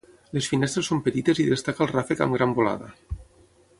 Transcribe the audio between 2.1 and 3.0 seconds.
amb gran volada.